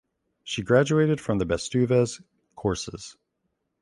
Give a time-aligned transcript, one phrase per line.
[0.43, 2.23] She graduated from the Bestuzhev
[2.55, 3.17] Courses.